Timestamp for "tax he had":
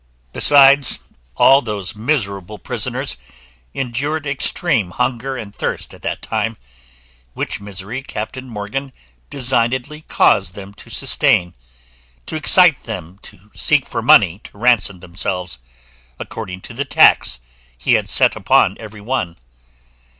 16.83-18.09